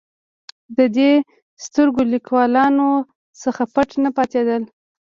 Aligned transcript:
د 0.77 0.79
دې 0.97 1.11
سترګور 1.63 2.05
لیکوالانو 2.15 2.89
څخه 3.41 3.63
پټ 3.73 3.89
نه 4.03 4.09
پاتېدل. 4.17 4.61